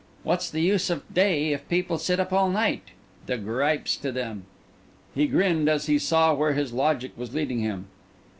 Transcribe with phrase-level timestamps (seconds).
[0.23, 2.87] What's the use of day, if people sit up all night?
[3.27, 4.45] The gripes to them!"
[5.13, 7.85] He grinned as he saw where his logic was leading him.